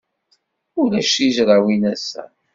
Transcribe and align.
Ulac 0.81 1.07
tizrawin 1.15 1.83
ass-a. 1.93 2.23